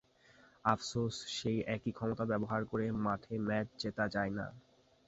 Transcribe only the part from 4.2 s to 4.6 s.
না।